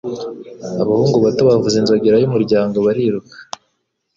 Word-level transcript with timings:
Abahungu 0.83 1.17
bato 1.25 1.41
bavuza 1.49 1.75
inzogera 1.79 2.17
y'umuryango 2.19 2.77
bariruka. 2.85 3.35